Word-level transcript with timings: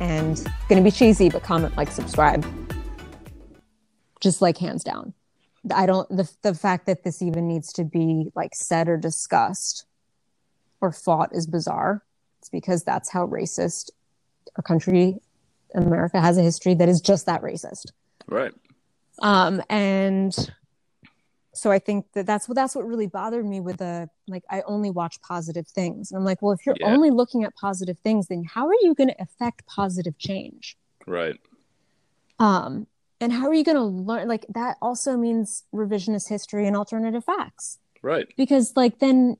and 0.00 0.36
going 0.68 0.82
to 0.82 0.82
be 0.82 0.90
cheesy, 0.90 1.30
but 1.30 1.42
comment, 1.42 1.76
like, 1.76 1.90
subscribe. 1.90 2.44
Just 4.20 4.42
like 4.42 4.58
hands 4.58 4.84
down. 4.84 5.14
I 5.74 5.86
don't, 5.86 6.08
the, 6.08 6.30
the 6.42 6.54
fact 6.54 6.86
that 6.86 7.04
this 7.04 7.22
even 7.22 7.48
needs 7.48 7.72
to 7.74 7.84
be 7.84 8.30
like 8.34 8.54
said 8.54 8.88
or 8.88 8.96
discussed 8.96 9.86
or 10.80 10.92
fought 10.92 11.34
is 11.34 11.46
bizarre. 11.46 12.02
It's 12.40 12.50
because 12.50 12.84
that's 12.84 13.10
how 13.10 13.26
racist 13.26 13.90
our 14.56 14.62
country, 14.62 15.20
America, 15.74 16.20
has 16.20 16.36
a 16.36 16.42
history 16.42 16.74
that 16.74 16.88
is 16.88 17.00
just 17.00 17.26
that 17.26 17.42
racist. 17.42 17.92
Right. 18.26 18.52
Um, 19.22 19.62
and 19.70 20.52
so 21.54 21.70
I 21.70 21.78
think 21.78 22.06
that 22.14 22.26
that's 22.26 22.48
what 22.48 22.56
that's 22.56 22.74
what 22.74 22.86
really 22.86 23.06
bothered 23.06 23.46
me 23.46 23.60
with 23.60 23.78
the 23.78 24.08
like 24.28 24.44
I 24.50 24.62
only 24.62 24.90
watch 24.90 25.20
positive 25.22 25.66
things. 25.68 26.10
And 26.10 26.18
I'm 26.18 26.24
like, 26.24 26.42
well, 26.42 26.52
if 26.52 26.64
you're 26.66 26.76
Yeah. 26.80 26.88
only 26.88 27.10
looking 27.10 27.44
at 27.44 27.54
positive 27.54 27.98
things, 28.00 28.26
then 28.28 28.44
how 28.44 28.66
are 28.66 28.80
you 28.82 28.94
going 28.94 29.08
to 29.08 29.22
affect 29.22 29.66
positive 29.66 30.18
change? 30.18 30.76
Right. 31.06 31.38
Um, 32.38 32.86
and 33.20 33.32
how 33.32 33.46
are 33.46 33.54
you 33.54 33.64
going 33.64 33.76
to 33.76 33.84
learn? 33.84 34.28
Like 34.28 34.46
that 34.54 34.76
also 34.82 35.16
means 35.16 35.64
revisionist 35.72 36.28
history 36.28 36.66
and 36.66 36.76
alternative 36.76 37.24
facts, 37.24 37.78
Right. 38.02 38.26
because 38.36 38.72
like 38.76 38.98
then 38.98 39.36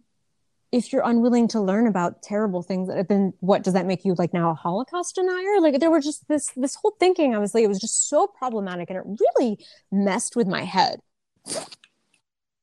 if 0.72 0.92
you're 0.92 1.02
unwilling 1.04 1.46
to 1.46 1.60
learn 1.60 1.86
about 1.86 2.22
terrible 2.22 2.60
things, 2.62 2.88
then 3.08 3.32
what 3.40 3.62
does 3.62 3.74
that 3.74 3.86
make 3.86 4.04
you 4.04 4.14
like 4.18 4.32
now 4.34 4.50
a 4.50 4.54
Holocaust 4.54 5.14
denier? 5.14 5.60
Like 5.60 5.78
there 5.78 5.90
were 5.90 6.00
just 6.00 6.26
this 6.28 6.50
this 6.56 6.74
whole 6.74 6.96
thinking. 6.98 7.34
I 7.34 7.38
was 7.38 7.54
like, 7.54 7.62
it 7.62 7.68
was 7.68 7.78
just 7.80 8.08
so 8.08 8.26
problematic, 8.26 8.90
and 8.90 8.98
it 8.98 9.04
really 9.20 9.64
messed 9.92 10.34
with 10.34 10.48
my 10.48 10.64
head. 10.64 11.00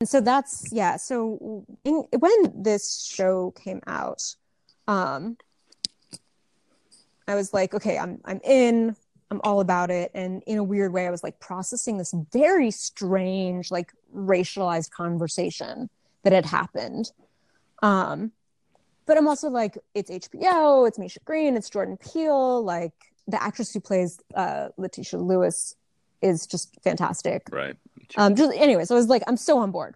And 0.02 0.10
so 0.10 0.20
that's 0.20 0.66
yeah. 0.72 0.98
So 0.98 1.64
in, 1.84 2.04
when 2.18 2.64
this 2.64 3.04
show 3.04 3.52
came 3.52 3.82
out, 3.86 4.36
um, 4.88 5.38
I 7.28 7.36
was 7.36 7.54
like, 7.54 7.76
okay, 7.76 8.00
I'm 8.00 8.20
I'm 8.26 8.42
in. 8.44 8.96
I'm 9.30 9.40
all 9.44 9.60
about 9.60 9.92
it. 9.92 10.10
And 10.16 10.42
in 10.48 10.58
a 10.58 10.64
weird 10.64 10.92
way, 10.92 11.06
I 11.06 11.12
was 11.12 11.22
like 11.22 11.40
processing 11.40 12.00
this 12.00 12.16
very 12.34 12.72
strange, 12.72 13.70
like 13.70 13.94
racialized 14.12 14.90
conversation 14.90 15.88
that 16.24 16.34
had 16.34 16.48
happened. 16.48 17.12
Um, 17.84 18.32
but 19.06 19.20
I'm 19.20 19.28
also 19.28 19.50
like, 19.50 19.78
it's 19.94 20.10
HBO, 20.10 20.88
it's 20.88 20.98
Misha 20.98 21.20
Green, 21.26 21.56
it's 21.56 21.70
Jordan 21.70 21.98
Peele. 21.98 22.64
Like 22.64 22.94
the 23.28 23.42
actress 23.42 23.72
who 23.72 23.80
plays 23.80 24.20
uh, 24.34 24.70
Letitia 24.78 25.20
Lewis 25.20 25.76
is 26.24 26.48
just 26.48 26.76
fantastic. 26.84 27.44
Right. 27.52 27.78
Um, 28.18 28.36
just 28.36 28.56
anyway, 28.58 28.86
so 28.86 28.96
I 28.96 28.98
was 28.98 29.08
like, 29.08 29.24
I'm 29.28 29.38
so 29.38 29.60
on 29.60 29.72
board. 29.72 29.96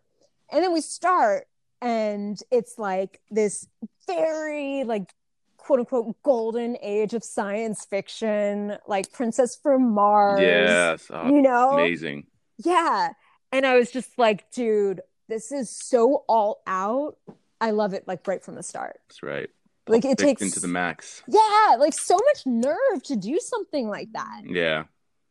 And 0.52 0.64
then 0.64 0.74
we 0.74 0.82
start, 0.82 1.48
and 1.82 2.40
it's 2.52 2.78
like 2.78 3.20
this 3.32 3.68
very 4.08 4.84
like 4.84 5.12
quote 5.58 5.80
unquote 5.80 6.16
golden 6.24 6.78
age 6.82 7.14
of 7.14 7.24
science 7.24 7.86
fiction, 7.86 8.78
like 8.88 9.12
Princess 9.12 9.56
from 9.56 9.92
Mars. 9.92 10.40
Yes. 10.42 11.08
Oh, 11.10 11.28
you 11.28 11.42
know, 11.42 11.72
amazing. 11.72 12.28
yeah. 12.64 13.10
And 13.52 13.66
I 13.66 13.76
was 13.78 13.90
just 13.92 14.18
like, 14.18 14.52
dude, 14.52 15.02
this 15.28 15.52
is 15.52 15.70
so 15.70 16.24
all 16.28 16.62
out. 16.68 17.18
I 17.62 17.72
love 17.72 17.94
it 17.94 18.08
like 18.08 18.28
right 18.28 18.44
from 18.44 18.56
the 18.56 18.64
start. 18.64 19.00
That's 19.08 19.24
right. 19.24 19.50
Like 19.88 20.04
it 20.04 20.18
takes 20.18 20.42
into 20.42 20.60
the 20.60 20.68
max. 20.68 21.22
yeah, 21.28 21.76
like 21.78 21.94
so 21.94 22.16
much 22.16 22.46
nerve 22.46 23.04
to 23.04 23.16
do 23.16 23.40
something 23.40 23.88
like 23.88 24.10
that. 24.14 24.42
Yeah. 24.46 24.86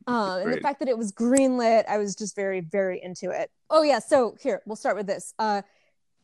Um, 0.07 0.43
and 0.43 0.53
the 0.53 0.61
fact 0.61 0.81
that 0.81 0.89
it 0.89 0.99
was 0.99 1.13
greenlit, 1.13 1.85
I 1.89 1.99
was 1.99 2.15
just 2.15 2.37
very, 2.37 2.61
very 2.61 3.03
into 3.03 3.31
it. 3.31 3.51
Oh 3.71 3.83
yeah, 3.83 3.99
so 3.99 4.37
here 4.41 4.63
we'll 4.67 4.77
start 4.77 4.97
with 4.97 5.07
this. 5.07 5.35
Uh, 5.39 5.63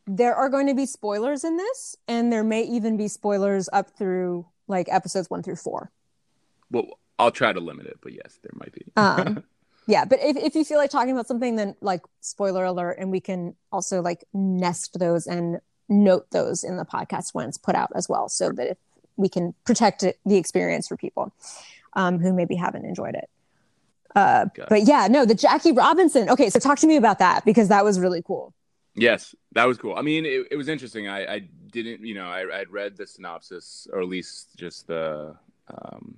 there 0.07 0.35
are 0.35 0.49
going 0.49 0.67
to 0.67 0.75
be 0.75 0.87
spoilers 0.87 1.45
in 1.45 1.57
this, 1.57 1.97
and 2.09 2.33
there 2.33 2.45
may 2.45 2.63
even 2.63 2.97
be 2.97 3.09
spoilers 3.09 3.69
up 3.73 3.91
through 3.97 4.47
like 4.67 4.89
episodes 4.91 5.31
one 5.31 5.43
through 5.43 5.57
four. 5.57 5.91
Well, 6.71 6.87
I'll 7.19 7.31
try 7.31 7.53
to 7.53 7.61
limit 7.61 7.87
it, 7.87 7.99
but 8.03 8.13
yes, 8.13 8.39
there 8.43 8.53
might 8.55 8.73
be. 8.73 8.85
Um, 8.97 9.45
yeah, 9.87 10.05
but 10.05 10.19
if 10.23 10.37
if 10.37 10.55
you 10.55 10.65
feel 10.65 10.79
like 10.79 10.91
talking 10.91 11.13
about 11.13 11.27
something, 11.27 11.57
then 11.57 11.77
like 11.81 12.03
spoiler 12.21 12.65
alert, 12.65 12.97
and 12.99 13.11
we 13.11 13.21
can 13.21 13.55
also 13.73 14.03
like 14.03 14.25
nest 14.33 14.99
those 14.99 15.27
and 15.27 15.61
note 15.89 16.31
those 16.31 16.65
in 16.65 16.77
the 16.77 16.85
podcast 16.85 17.35
when 17.35 17.49
it's 17.49 17.59
put 17.59 17.75
out 17.75 17.91
as 17.95 18.09
well, 18.09 18.29
so 18.29 18.51
that 18.53 18.71
if 18.71 18.79
we 19.17 19.29
can 19.29 19.55
protect 19.65 20.03
it, 20.03 20.19
the 20.25 20.37
experience 20.37 20.89
for 20.89 20.97
people 20.97 21.33
um, 21.95 22.19
who 22.19 22.33
maybe 22.33 22.55
haven't 22.55 22.85
enjoyed 22.85 23.15
it. 23.15 23.29
Uh, 24.16 24.47
but 24.69 24.82
yeah, 24.82 25.06
no, 25.09 25.25
the 25.25 25.34
Jackie 25.34 25.72
Robinson. 25.72 26.28
Okay, 26.28 26.50
so 26.50 26.59
talk 26.59 26.78
to 26.78 26.87
me 26.87 26.97
about 26.97 27.19
that 27.21 27.44
because 27.44 27.69
that 27.69 27.84
was 27.84 27.98
really 28.00 28.22
cool. 28.22 28.53
yes, 28.94 29.34
that 29.53 29.65
was 29.65 29.78
cool. 29.78 29.94
I 29.97 30.03
mean, 30.03 30.25
it, 30.25 30.48
it 30.50 30.56
was 30.56 30.69
interesting. 30.69 31.09
I, 31.09 31.34
I 31.34 31.38
didn't, 31.71 32.04
you 32.04 32.15
know, 32.15 32.26
I, 32.26 32.60
I'd 32.60 32.71
read 32.71 32.97
the 32.97 33.06
synopsis 33.06 33.87
or 33.93 34.00
at 34.00 34.09
least 34.09 34.56
just 34.56 34.87
the 34.87 35.37
um, 35.69 36.16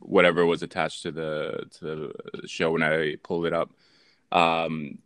whatever 0.00 0.46
was 0.46 0.62
attached 0.62 1.02
to 1.02 1.10
the 1.10 1.64
to 1.78 2.12
the 2.40 2.48
show 2.48 2.72
when 2.72 2.82
I 2.82 3.16
pulled 3.22 3.46
it 3.46 3.52
up. 3.52 3.70
Um, 4.32 4.98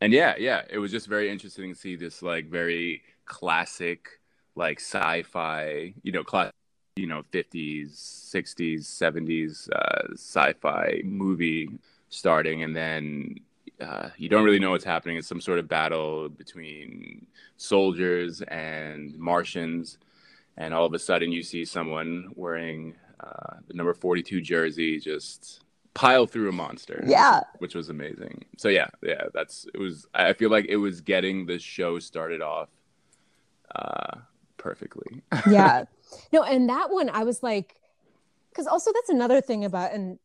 and 0.00 0.12
yeah, 0.12 0.34
yeah, 0.38 0.62
it 0.68 0.78
was 0.78 0.90
just 0.90 1.06
very 1.06 1.30
interesting 1.30 1.72
to 1.72 1.78
see 1.78 1.96
this 1.96 2.22
like 2.22 2.50
very 2.50 3.02
classic, 3.24 4.20
like 4.54 4.78
sci-fi, 4.80 5.94
you 6.02 6.12
know, 6.12 6.24
class, 6.24 6.52
you 6.96 7.06
know, 7.06 7.22
fifties, 7.32 7.98
sixties, 7.98 8.86
seventies, 8.86 9.68
uh, 9.74 10.12
sci-fi 10.12 11.00
movie 11.04 11.68
starting, 12.08 12.62
and 12.62 12.74
then 12.74 13.34
uh, 13.80 14.10
you 14.16 14.28
don't 14.28 14.44
really 14.44 14.60
know 14.60 14.70
what's 14.70 14.84
happening. 14.84 15.16
It's 15.16 15.26
some 15.26 15.40
sort 15.40 15.58
of 15.58 15.66
battle 15.68 16.28
between 16.28 17.26
soldiers 17.56 18.42
and 18.42 19.16
Martians, 19.18 19.98
and 20.56 20.72
all 20.72 20.86
of 20.86 20.94
a 20.94 20.98
sudden 20.98 21.32
you 21.32 21.42
see 21.42 21.64
someone 21.64 22.30
wearing 22.36 22.94
uh, 23.18 23.56
the 23.66 23.74
number 23.74 23.92
forty-two 23.94 24.40
jersey 24.40 25.00
just 25.00 25.62
pile 25.94 26.26
through 26.26 26.48
a 26.48 26.52
monster 26.52 27.02
Yeah, 27.06 27.40
which 27.58 27.74
was 27.74 27.88
amazing. 27.88 28.44
So 28.56 28.68
yeah, 28.68 28.88
yeah, 29.02 29.24
that's 29.34 29.66
it 29.74 29.78
was. 29.78 30.06
I 30.14 30.32
feel 30.32 30.50
like 30.50 30.66
it 30.68 30.76
was 30.76 31.00
getting 31.00 31.46
the 31.46 31.58
show 31.58 31.98
started 31.98 32.40
off 32.40 32.68
uh, 33.74 34.18
perfectly. 34.58 35.22
yeah, 35.50 35.84
no, 36.32 36.42
and 36.42 36.68
that 36.68 36.90
one 36.90 37.08
I 37.10 37.24
was 37.24 37.42
like, 37.42 37.74
because 38.50 38.66
also 38.66 38.92
that's 38.92 39.10
another 39.10 39.40
thing 39.40 39.64
about 39.64 39.92
and. 39.92 40.18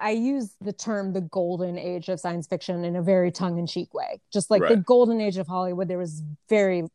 I- 0.00 0.10
use 0.10 0.50
the 0.60 0.72
term 0.72 1.12
the 1.12 1.20
golden 1.20 1.78
age 1.78 2.08
of 2.08 2.18
science 2.18 2.48
fiction 2.48 2.84
in 2.84 2.96
a 2.96 3.02
very 3.02 3.30
tongue 3.30 3.56
in 3.56 3.68
cheek 3.68 3.94
way. 3.94 4.20
Just 4.32 4.50
like 4.50 4.60
the 4.68 4.76
golden 4.78 5.20
age 5.20 5.36
of 5.36 5.46
Hollywood, 5.46 5.86
there 5.86 5.96
was 5.96 6.24
very, 6.48 6.88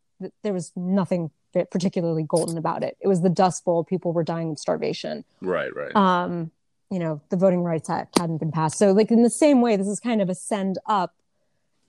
there 0.44 0.52
was 0.52 0.74
nothing 0.76 1.32
particularly 1.54 2.24
golden 2.24 2.58
about 2.58 2.84
it. 2.84 2.98
It 3.00 3.08
was 3.08 3.22
the 3.22 3.30
Dust 3.30 3.64
Bowl. 3.64 3.86
People 3.86 4.12
were 4.12 4.26
dying 4.26 4.52
of 4.52 4.60
starvation. 4.60 5.24
right, 5.40 5.74
right, 5.74 5.96
um 5.96 6.52
you 6.90 7.00
know 7.00 7.22
the 7.30 7.38
voting 7.38 7.64
rights 7.64 7.90
act 7.90 8.20
hadn't 8.20 8.40
been 8.40 8.52
passed 8.52 8.78
so 8.78 8.92
like 8.92 9.10
in 9.10 9.24
the 9.24 9.30
same 9.30 9.62
way 9.62 9.78
this 9.78 9.88
is 9.88 10.02
kind 10.02 10.22
of 10.22 10.30
a 10.30 10.36
send 10.36 10.78
up 10.86 11.16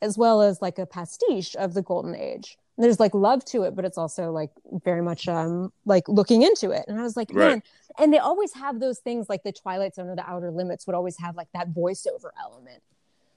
as 0.01 0.17
well 0.17 0.41
as 0.41 0.63
like 0.63 0.79
a 0.79 0.87
pastiche 0.87 1.57
of 1.57 1.75
the 1.75 1.83
golden 1.83 2.15
age 2.15 2.57
there's 2.79 2.99
like 2.99 3.15
love 3.15 3.45
to 3.45 3.63
it 3.65 3.75
but 3.77 3.85
it's 3.85 3.99
also 3.99 4.31
like 4.33 4.51
very 4.85 5.03
much 5.03 5.29
um 5.29 5.73
like 5.85 6.09
looking 6.09 6.43
into 6.43 6.71
it 6.71 6.85
and 6.89 6.99
i 6.99 7.03
was 7.03 7.17
like 7.17 7.29
Right. 7.33 7.49
man 7.51 7.63
and 7.99 8.13
they 8.13 8.19
always 8.19 8.55
have 8.55 8.81
those 8.81 8.99
things 8.99 9.29
like 9.29 9.43
the 9.43 9.53
twilight 9.53 9.95
zone 9.95 10.09
or 10.09 10.17
the 10.17 10.29
outer 10.29 10.51
limits 10.51 10.87
would 10.87 10.97
always 10.97 11.19
have 11.19 11.37
like 11.37 11.49
that 11.53 11.71
voiceover 11.75 12.31
element 12.43 12.83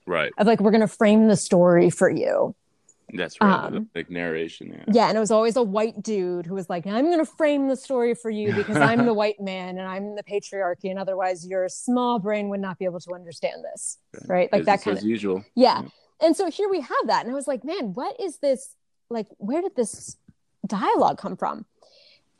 right. 0.06 0.32
of 0.38 0.46
like 0.46 0.60
we're 0.60 0.70
gonna 0.70 0.88
frame 0.88 1.28
the 1.28 1.36
story 1.36 1.90
for 1.90 2.08
you 2.08 2.54
That's 3.12 3.36
right. 3.40 3.66
um, 3.66 3.88
like 3.94 4.10
narration. 4.10 4.68
Yeah. 4.72 4.84
yeah 4.92 5.08
and 5.08 5.16
it 5.16 5.20
was 5.20 5.30
always 5.30 5.56
a 5.56 5.62
white 5.62 6.02
dude 6.02 6.46
who 6.46 6.54
was 6.54 6.68
like 6.70 6.86
i'm 6.86 7.04
going 7.04 7.18
to 7.18 7.30
frame 7.30 7.68
the 7.68 7.76
story 7.76 8.14
for 8.14 8.30
you 8.30 8.52
because 8.54 8.76
i'm 8.78 9.04
the 9.04 9.14
white 9.22 9.38
man 9.40 9.78
and 9.78 9.86
i'm 9.86 10.16
the 10.16 10.22
patriarchy 10.24 10.88
and 10.90 10.98
otherwise 10.98 11.46
your 11.46 11.68
small 11.68 12.18
brain 12.18 12.48
would 12.48 12.60
not 12.60 12.78
be 12.78 12.84
able 12.86 13.00
to 13.00 13.12
understand 13.14 13.62
this 13.72 13.98
right 14.26 14.50
like 14.52 14.64
that 14.64 14.82
kind 14.82 14.96
as 14.96 15.02
of 15.04 15.08
usual. 15.08 15.44
yeah 15.54 15.82
and 16.22 16.34
so 16.34 16.50
here 16.50 16.68
we 16.70 16.80
have 16.80 17.04
that 17.06 17.22
and 17.24 17.30
i 17.30 17.34
was 17.34 17.46
like 17.46 17.62
man 17.64 17.92
what 17.92 18.18
is 18.18 18.38
this 18.38 18.74
like 19.10 19.26
where 19.38 19.62
did 19.62 19.76
this 19.76 20.16
dialogue 20.66 21.18
come 21.18 21.36
from 21.36 21.64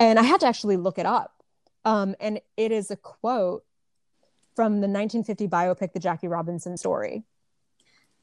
and 0.01 0.19
i 0.19 0.23
had 0.23 0.41
to 0.41 0.47
actually 0.47 0.77
look 0.77 0.99
it 0.99 1.07
up 1.07 1.33
um, 1.85 2.17
and 2.21 2.41
it 2.57 2.73
is 2.73 2.91
a 2.91 2.97
quote 2.97 3.65
from 4.57 4.81
the 4.81 4.89
1950 4.89 5.47
biopic 5.49 5.93
the 5.93 6.01
jackie 6.01 6.29
robinson 6.29 6.77
story 6.77 7.23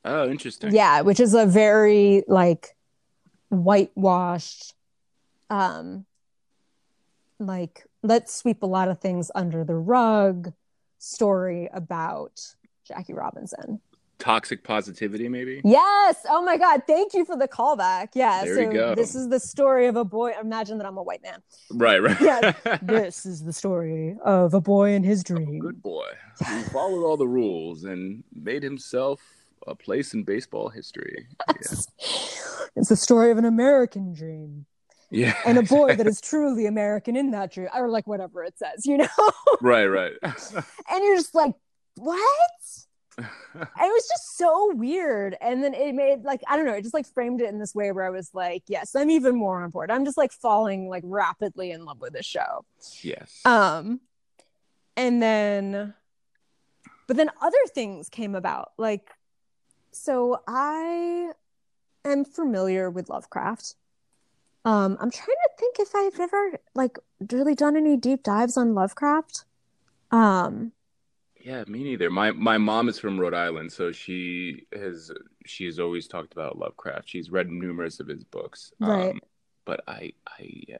Oh, 0.05 0.29
interesting. 0.29 0.73
yeah 0.73 1.01
which 1.01 1.21
is 1.21 1.33
a 1.33 1.45
very 1.45 2.23
like 2.27 2.75
whitewashed 3.49 4.73
um 5.49 6.05
like 7.39 7.85
let's 8.01 8.35
sweep 8.35 8.63
a 8.63 8.65
lot 8.65 8.89
of 8.89 8.99
things 8.99 9.31
under 9.33 9.63
the 9.63 9.75
rug 9.75 10.51
story 10.99 11.69
about 11.73 12.55
Jackie 12.85 13.13
Robinson. 13.13 13.81
Toxic 14.23 14.63
positivity, 14.63 15.27
maybe? 15.27 15.59
Yes. 15.65 16.25
Oh 16.29 16.41
my 16.41 16.55
God. 16.55 16.83
Thank 16.87 17.13
you 17.13 17.25
for 17.25 17.35
the 17.35 17.45
callback. 17.45 18.11
Yeah. 18.13 18.45
There 18.45 18.55
so 18.55 18.61
you 18.61 18.71
go. 18.71 18.95
this 18.95 19.15
is 19.15 19.27
the 19.27 19.37
story 19.37 19.87
of 19.87 19.97
a 19.97 20.05
boy. 20.05 20.31
Imagine 20.39 20.77
that 20.77 20.87
I'm 20.87 20.95
a 20.95 21.03
white 21.03 21.21
man. 21.21 21.41
Right, 21.69 22.01
right. 22.01 22.21
Yeah. 22.21 22.53
this 22.81 23.25
is 23.25 23.43
the 23.43 23.51
story 23.51 24.15
of 24.23 24.53
a 24.53 24.61
boy 24.61 24.91
and 24.91 25.03
his 25.03 25.25
dream. 25.25 25.59
Good 25.59 25.83
boy. 25.83 26.07
Who 26.47 26.63
followed 26.63 27.05
all 27.05 27.17
the 27.17 27.27
rules 27.27 27.83
and 27.83 28.23
made 28.33 28.63
himself 28.63 29.19
a 29.67 29.75
place 29.75 30.13
in 30.13 30.23
baseball 30.23 30.69
history. 30.69 31.27
Yes. 31.61 31.87
It's 32.75 32.89
the 32.89 32.95
story 32.95 33.29
of 33.29 33.37
an 33.37 33.45
American 33.45 34.13
dream. 34.13 34.65
Yeah. 35.11 35.35
and 35.45 35.59
a 35.59 35.63
boy 35.63 35.95
that 35.95 36.07
is 36.07 36.19
truly 36.19 36.65
American 36.65 37.15
in 37.15 37.29
that 37.31 37.53
dream, 37.53 37.67
or 37.75 37.87
like 37.87 38.07
whatever 38.07 38.43
it 38.43 38.57
says, 38.57 38.85
you 38.85 38.97
know? 38.97 39.07
right, 39.61 39.85
right. 39.85 40.13
and 40.23 41.03
you're 41.03 41.17
just 41.17 41.35
like, 41.35 41.53
what? 41.97 42.19
It 43.17 43.27
was 43.77 44.07
just 44.07 44.37
so 44.37 44.73
weird. 44.73 45.37
And 45.39 45.63
then 45.63 45.73
it 45.73 45.93
made 45.93 46.23
like, 46.23 46.41
I 46.47 46.55
don't 46.55 46.65
know, 46.65 46.73
it 46.73 46.81
just 46.81 46.93
like 46.93 47.05
framed 47.05 47.41
it 47.41 47.49
in 47.49 47.59
this 47.59 47.75
way 47.75 47.91
where 47.91 48.05
I 48.05 48.09
was 48.09 48.31
like, 48.33 48.63
yes, 48.67 48.95
I'm 48.95 49.09
even 49.09 49.35
more 49.35 49.61
on 49.61 49.69
board. 49.69 49.91
I'm 49.91 50.05
just 50.05 50.17
like 50.17 50.31
falling 50.31 50.89
like 50.89 51.03
rapidly 51.05 51.71
in 51.71 51.85
love 51.85 52.01
with 52.01 52.13
this 52.13 52.25
show. 52.25 52.65
yes. 53.01 53.41
Um, 53.45 53.99
and 54.95 55.21
then, 55.21 55.93
but 57.07 57.17
then 57.17 57.29
other 57.41 57.57
things 57.73 58.09
came 58.09 58.35
about. 58.35 58.71
Like, 58.77 59.09
so 59.91 60.41
I 60.47 61.31
am 62.05 62.25
familiar 62.25 62.89
with 62.89 63.09
Lovecraft. 63.09 63.75
Um, 64.65 64.97
I'm 64.99 65.11
trying 65.11 65.27
to 65.27 65.49
think 65.59 65.75
if 65.79 65.93
I've 65.95 66.19
ever 66.19 66.59
like 66.73 66.97
really 67.31 67.53
done 67.53 67.75
any 67.75 67.97
deep 67.97 68.23
dives 68.23 68.57
on 68.57 68.73
Lovecraft. 68.73 69.45
Um, 70.11 70.71
yeah, 71.43 71.63
me 71.67 71.83
neither. 71.83 72.09
My 72.09 72.31
my 72.31 72.57
mom 72.57 72.87
is 72.87 72.97
from 72.97 73.19
Rhode 73.19 73.33
Island, 73.33 73.71
so 73.71 73.91
she 73.91 74.65
has 74.73 75.11
she 75.45 75.65
has 75.65 75.77
always 75.79 76.07
talked 76.07 76.31
about 76.31 76.57
Lovecraft. 76.57 77.09
She's 77.09 77.29
read 77.29 77.49
numerous 77.49 77.99
of 77.99 78.07
his 78.07 78.23
books. 78.23 78.71
Right. 78.79 79.11
Um, 79.11 79.19
but 79.65 79.83
I 79.87 80.13
I 80.27 80.49
yeah. 80.67 80.77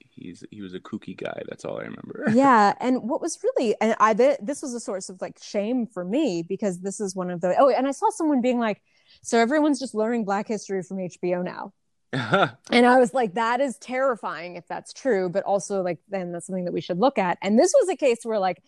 He's 0.00 0.44
he 0.50 0.60
was 0.60 0.74
a 0.74 0.80
kooky 0.80 1.16
guy. 1.16 1.42
That's 1.48 1.64
all 1.64 1.78
I 1.78 1.84
remember. 1.84 2.24
yeah, 2.34 2.74
and 2.80 3.08
what 3.08 3.22
was 3.22 3.38
really 3.42 3.74
and 3.80 3.96
I 4.00 4.12
th- 4.12 4.38
this 4.42 4.60
was 4.62 4.74
a 4.74 4.80
source 4.80 5.08
of 5.08 5.20
like 5.22 5.38
shame 5.40 5.86
for 5.86 6.04
me 6.04 6.42
because 6.42 6.80
this 6.80 7.00
is 7.00 7.14
one 7.14 7.30
of 7.30 7.40
the 7.40 7.54
oh, 7.58 7.70
and 7.70 7.86
I 7.86 7.92
saw 7.92 8.10
someone 8.10 8.42
being 8.42 8.58
like, 8.58 8.82
so 9.22 9.38
everyone's 9.38 9.78
just 9.78 9.94
learning 9.94 10.24
Black 10.24 10.48
history 10.48 10.82
from 10.82 10.98
HBO 10.98 11.42
now. 11.42 11.72
and 12.12 12.86
I 12.86 12.98
was 12.98 13.12
like, 13.12 13.34
that 13.34 13.60
is 13.60 13.76
terrifying 13.76 14.56
if 14.56 14.66
that's 14.66 14.92
true, 14.92 15.28
but 15.28 15.44
also 15.44 15.82
like 15.82 15.98
then 16.08 16.32
that's 16.32 16.46
something 16.46 16.64
that 16.64 16.72
we 16.72 16.80
should 16.80 16.98
look 16.98 17.18
at. 17.18 17.38
And 17.40 17.58
this 17.58 17.72
was 17.78 17.88
a 17.88 17.96
case 17.96 18.18
where 18.24 18.38
like, 18.38 18.62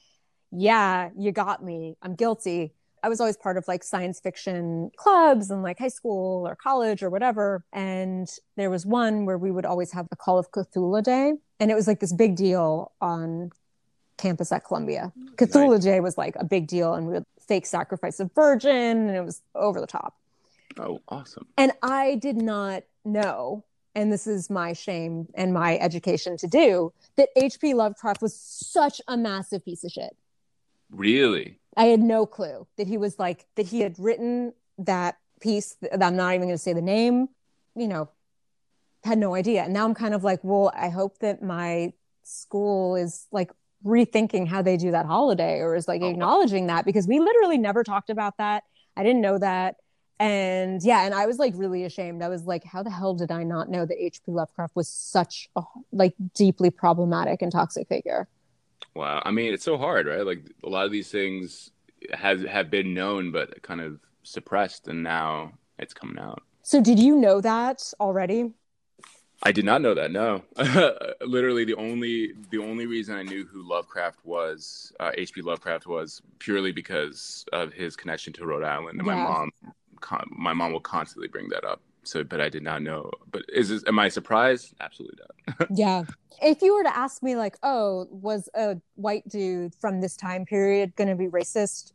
yeah, 0.53 1.11
you 1.17 1.33
got 1.33 1.65
me. 1.65 1.97
I'm 2.03 2.15
guilty. 2.15 2.73
I 3.03 3.09
was 3.09 3.21
always 3.21 3.37
part 3.37 3.57
of 3.57 3.67
like 3.67 3.83
science 3.83 4.21
fiction 4.21 4.91
clubs 4.97 5.51
and 5.51 5.63
like 5.63 5.79
high 5.79 5.89
school 5.89 6.47
or 6.47 6.55
college 6.55 7.03
or 7.03 7.11
whatever. 7.11 7.65
And 7.73 8.29
there 8.57 8.71
was 8.71 8.85
one 8.85 9.25
where 9.25 9.39
we 9.39 9.51
would 9.51 9.65
always 9.65 9.93
have 9.93 10.07
a 10.13 10.17
Call 10.17 10.39
of 10.39 10.51
Cthulhu 10.51 11.03
Day. 11.03 11.35
And 11.59 11.71
it 11.71 11.75
was 11.75 11.87
like 11.87 12.01
this 12.01 12.13
big 12.13 12.37
deal 12.37 12.93
on 13.01 13.51
campus 14.19 14.53
at 14.53 14.65
Columbia. 14.65 15.13
Cthulhu 15.37 15.75
Nice. 15.75 15.85
Day 15.85 16.01
was 16.01 16.19
like 16.19 16.37
a 16.37 16.45
big 16.45 16.67
deal 16.67 16.95
and 16.95 17.07
we 17.07 17.15
would 17.15 17.27
fake 17.41 17.67
sacrifice 17.67 18.21
of 18.21 18.31
virgin 18.35 19.09
and 19.09 19.17
it 19.17 19.25
was 19.25 19.43
over 19.55 19.81
the 19.81 19.87
top. 19.87 20.17
oh, 20.79 21.01
awesome. 21.09 21.47
And 21.57 21.73
I 21.83 22.17
did 22.17 22.37
not 22.37 22.83
know, 23.05 23.65
and 23.95 24.13
this 24.13 24.27
is 24.27 24.51
my 24.51 24.73
shame 24.73 25.27
and 25.35 25.55
my 25.55 25.79
education 25.79 26.37
to 26.37 26.47
do, 26.47 26.93
that 27.17 27.31
H.P. 27.35 27.75
Lovecraft 27.75 28.21
was 28.21 28.37
such 28.37 29.01
a 29.09 29.17
massive 29.17 29.65
piece 29.65 29.85
of 29.85 29.91
shit. 29.91 30.17
Really? 30.91 31.59
I 31.77 31.85
had 31.87 32.01
no 32.01 32.27
clue 32.27 32.67
that 32.77 32.87
he 32.87 32.99
was 32.99 33.19
like, 33.19 33.47
that 33.57 33.67
he 33.67 33.81
had 33.81 33.99
written 33.99 34.53
that 34.79 35.17
piece 35.41 35.77
that 35.81 36.03
I'm 36.03 36.17
not 36.17 36.35
even 36.35 36.49
going 36.49 36.55
to 36.55 36.59
say 36.59 36.73
the 36.73 36.83
name, 36.83 37.29
you 37.75 37.89
know, 37.89 38.11
had 39.05 39.19
no 39.19 39.35
idea. 39.35 39.63
And 39.63 39.73
now 39.73 39.85
I'm 39.85 39.95
kind 39.95 40.15
of 40.15 40.25
like, 40.25 40.41
well, 40.43 40.73
I 40.75 40.89
hope 40.89 41.19
that 41.21 41.43
my 41.43 41.93
school 42.23 42.97
is 42.97 43.27
like 43.33 43.51
rethinking 43.85 44.47
how 44.47 44.61
they 44.63 44.77
do 44.77 44.91
that 44.91 45.07
holiday 45.07 45.61
or 45.61 45.75
is 45.75 45.89
like 45.89 46.03
Oh, 46.03 46.07
wow. 46.07 46.11
acknowledging 46.11 46.67
that 46.67 46.85
because 46.85 47.07
we 47.07 47.19
literally 47.19 47.57
never 47.57 47.83
talked 47.83 48.11
about 48.11 48.37
that. 48.39 48.65
I 48.97 49.03
didn't 49.03 49.23
know 49.23 49.39
that. 49.39 49.77
And 50.19 50.83
yeah, 50.83 51.07
and 51.07 51.15
I 51.15 51.25
was 51.25 51.39
like 51.39 51.55
really 51.57 51.85
ashamed. 51.85 52.23
I 52.23 52.29
was 52.29 52.45
like, 52.45 52.63
how 52.63 52.83
the 52.83 52.91
hell 52.91 53.15
did 53.15 53.31
I 53.31 53.43
not 53.43 53.71
know 53.71 53.87
that 53.87 53.97
H.P. 53.99 54.33
Lovecraft 54.33 54.77
was 54.77 54.87
such 54.87 55.49
a 55.57 55.63
like 55.93 56.15
deeply 56.35 56.69
problematic 56.69 57.41
and 57.41 57.51
toxic 57.51 57.89
figure? 57.89 58.29
Wow. 58.95 59.23
I 59.25 59.31
mean, 59.31 59.53
it's 59.53 59.65
so 59.65 59.79
hard, 59.79 60.07
right? 60.07 60.25
Like 60.25 60.43
a 60.65 60.69
lot 60.69 60.87
of 60.87 60.93
these 60.93 61.11
things 61.11 61.71
has 62.13 62.43
have 62.43 62.71
been 62.71 62.95
known 62.95 63.31
but 63.31 63.63
kind 63.63 63.81
of 63.81 64.01
suppressed 64.23 64.89
and 64.89 65.03
now 65.03 65.53
it's 65.79 65.95
coming 65.95 66.19
out. 66.19 66.43
So 66.63 66.81
did 66.81 66.99
you 66.99 67.17
know 67.17 67.41
that 67.41 67.93
already? 68.01 68.53
I 69.43 69.53
did 69.53 69.65
not 69.65 69.81
know 69.81 69.95
that. 69.95 70.11
No, 70.11 70.43
literally 71.27 71.65
the 71.65 71.75
only 71.77 72.35
the 72.51 72.59
only 72.59 72.87
reason 72.87 73.17
I 73.17 73.23
knew 73.23 73.47
who 73.47 73.67
Lovecraft 73.67 74.19
was, 74.25 74.93
uh, 75.01 75.13
H.P. 75.17 75.41
Lovecraft 75.41 75.87
was 75.87 76.21
purely 76.39 76.73
because 76.73 77.47
of 77.53 77.73
his 77.73 77.97
connection 77.97 78.35
to 78.35 78.45
Rhode 78.45 78.65
Island, 78.65 78.99
and 78.99 79.07
my 79.07 79.15
mom, 79.15 79.51
con- 80.01 80.29
my 80.31 80.53
mom 80.53 80.73
will 80.73 80.81
constantly 80.81 81.29
bring 81.29 81.49
that 81.49 81.65
up. 81.65 81.81
So, 82.03 82.25
but 82.25 82.41
I 82.41 82.49
did 82.49 82.63
not 82.63 82.83
know. 82.83 83.11
But 83.31 83.43
is 83.53 83.69
this, 83.69 83.85
am 83.87 83.99
I 83.99 84.09
surprised? 84.09 84.75
Absolutely 84.81 85.19
not. 85.19 85.69
Yeah. 85.75 86.05
If 86.43 86.63
you 86.63 86.75
were 86.75 86.85
to 86.85 86.97
ask 86.97 87.23
me, 87.23 87.37
like, 87.37 87.59
oh, 87.63 88.09
was 88.11 88.49
a 88.55 88.79
white 88.95 89.29
dude 89.29 89.75
from 89.75 90.01
this 90.01 90.17
time 90.17 90.47
period 90.47 90.97
going 90.97 91.09
to 91.09 91.17
be 91.17 91.27
racist? 91.27 91.93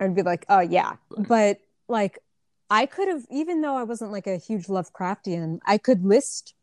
I'd 0.00 0.14
be 0.14 0.22
like, 0.22 0.44
oh, 0.48 0.60
yeah. 0.60 0.96
But 1.16 1.60
like, 1.88 2.18
I 2.68 2.86
could 2.86 3.08
have, 3.08 3.24
even 3.30 3.62
though 3.62 3.76
I 3.76 3.84
wasn't 3.84 4.12
like 4.12 4.26
a 4.26 4.36
huge 4.36 4.66
Lovecraftian, 4.66 5.60
I 5.64 5.78
could 5.78 6.04
list, 6.04 6.54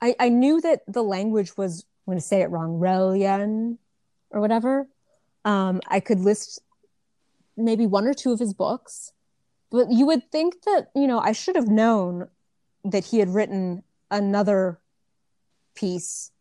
I, 0.00 0.14
I 0.20 0.28
knew 0.28 0.60
that 0.60 0.82
the 0.86 1.02
language 1.02 1.56
was, 1.56 1.84
I'm 2.06 2.12
going 2.12 2.18
to 2.18 2.24
say 2.24 2.42
it 2.42 2.50
wrong, 2.50 2.78
Relian 2.78 3.78
or 4.30 4.40
whatever. 4.40 4.86
Um, 5.44 5.80
I 5.88 6.00
could 6.00 6.20
list 6.20 6.60
maybe 7.56 7.86
one 7.86 8.06
or 8.06 8.14
two 8.14 8.32
of 8.32 8.38
his 8.38 8.54
books. 8.54 9.12
But 9.70 9.90
you 9.90 10.06
would 10.06 10.30
think 10.30 10.62
that, 10.62 10.90
you 10.94 11.06
know, 11.06 11.20
I 11.20 11.32
should 11.32 11.56
have 11.56 11.68
known 11.68 12.28
that 12.84 13.04
he 13.04 13.18
had 13.18 13.28
written 13.28 13.82
another 14.10 14.80
piece, 15.74 16.32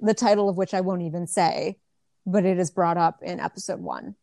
the 0.00 0.14
title 0.14 0.48
of 0.48 0.56
which 0.56 0.74
I 0.74 0.80
won't 0.80 1.02
even 1.02 1.26
say, 1.26 1.78
but 2.24 2.44
it 2.44 2.58
is 2.58 2.70
brought 2.70 2.96
up 2.96 3.22
in 3.22 3.40
episode 3.40 3.80
one. 3.80 4.14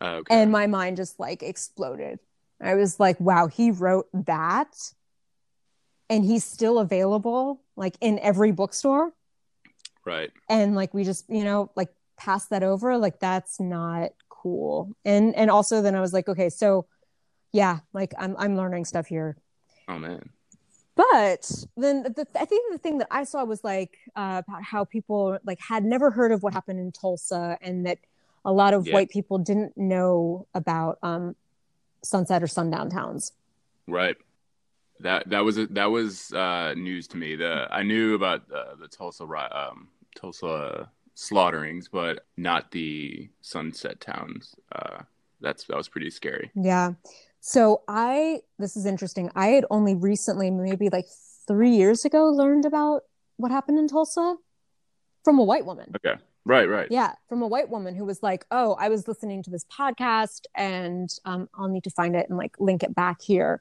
Uh, 0.00 0.16
okay. 0.16 0.34
And 0.34 0.52
my 0.52 0.66
mind 0.66 0.96
just 0.96 1.18
like 1.18 1.42
exploded. 1.42 2.18
I 2.60 2.74
was 2.74 3.00
like, 3.00 3.18
wow, 3.20 3.46
he 3.46 3.70
wrote 3.70 4.08
that 4.12 4.74
and 6.10 6.24
he's 6.24 6.44
still 6.44 6.78
available 6.78 7.62
like 7.76 7.96
in 8.00 8.18
every 8.18 8.52
bookstore. 8.52 9.12
right. 10.04 10.30
And 10.48 10.74
like 10.74 10.92
we 10.92 11.04
just, 11.04 11.24
you 11.30 11.44
know, 11.44 11.70
like 11.76 11.88
pass 12.18 12.46
that 12.46 12.62
over. 12.62 12.98
Like 12.98 13.20
that's 13.20 13.60
not 13.60 14.10
cool. 14.42 14.94
And 15.04 15.34
and 15.36 15.50
also 15.50 15.82
then 15.82 15.94
I 15.94 16.00
was 16.00 16.12
like, 16.12 16.28
okay, 16.28 16.48
so 16.50 16.86
yeah, 17.52 17.80
like 17.92 18.12
I'm 18.18 18.34
I'm 18.38 18.56
learning 18.56 18.84
stuff 18.84 19.06
here 19.06 19.36
Oh 19.88 19.98
man. 19.98 20.30
but 20.94 21.50
then 21.76 22.02
the, 22.02 22.26
I 22.38 22.44
think 22.44 22.72
the 22.72 22.78
thing 22.78 22.98
that 22.98 23.08
I 23.10 23.24
saw 23.24 23.44
was 23.44 23.64
like 23.64 23.98
uh, 24.14 24.42
about 24.46 24.62
how 24.62 24.84
people 24.84 25.38
like 25.44 25.58
had 25.60 25.84
never 25.84 26.10
heard 26.10 26.32
of 26.32 26.42
what 26.42 26.52
happened 26.52 26.78
in 26.78 26.92
Tulsa, 26.92 27.58
and 27.60 27.86
that 27.86 27.98
a 28.44 28.52
lot 28.52 28.72
of 28.74 28.86
Yeah. 28.86 28.94
white 28.94 29.10
people 29.10 29.38
didn't 29.38 29.76
know 29.76 30.46
about 30.54 30.98
um, 31.02 31.34
sunset 32.02 32.42
or 32.42 32.46
sundown 32.46 32.90
towns. 32.90 33.32
Right. 33.88 34.16
That 35.00 35.28
that 35.30 35.40
was 35.44 35.56
that 35.56 35.90
was 35.90 36.32
uh, 36.32 36.74
news 36.76 37.08
to 37.08 37.16
me. 37.16 37.34
The 37.36 37.66
I 37.70 37.82
knew 37.82 38.14
about 38.14 38.42
uh, 38.54 38.76
the 38.80 38.88
Tulsa 38.88 39.24
um, 39.24 39.88
Tulsa 40.14 40.90
slaughterings, 41.20 41.86
but 41.88 42.24
not 42.38 42.70
the 42.70 43.28
Sunset 43.42 44.00
Towns. 44.00 44.54
Uh, 44.74 45.02
that's 45.40 45.64
that 45.64 45.76
was 45.76 45.88
pretty 45.88 46.10
scary. 46.10 46.50
Yeah. 46.54 46.92
So 47.40 47.82
I 47.88 48.40
this 48.58 48.76
is 48.76 48.86
interesting. 48.86 49.30
I 49.34 49.48
had 49.48 49.66
only 49.70 49.94
recently, 49.94 50.50
maybe 50.50 50.88
like 50.88 51.06
three 51.46 51.70
years 51.70 52.04
ago, 52.04 52.24
learned 52.30 52.64
about 52.64 53.02
what 53.36 53.50
happened 53.50 53.78
in 53.78 53.86
Tulsa 53.86 54.36
from 55.22 55.38
a 55.38 55.44
white 55.44 55.66
woman. 55.66 55.92
Okay. 55.96 56.14
Right. 56.46 56.68
Right. 56.68 56.88
Yeah, 56.90 57.12
from 57.28 57.42
a 57.42 57.46
white 57.46 57.68
woman 57.68 57.94
who 57.94 58.06
was 58.06 58.22
like, 58.22 58.46
"Oh, 58.50 58.74
I 58.78 58.88
was 58.88 59.06
listening 59.06 59.42
to 59.42 59.50
this 59.50 59.66
podcast, 59.66 60.46
and 60.54 61.10
um, 61.26 61.50
I'll 61.54 61.68
need 61.68 61.84
to 61.84 61.90
find 61.90 62.16
it 62.16 62.30
and 62.30 62.38
like 62.38 62.56
link 62.58 62.82
it 62.82 62.94
back 62.94 63.20
here." 63.20 63.60